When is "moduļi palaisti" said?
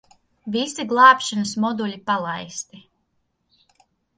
1.65-2.81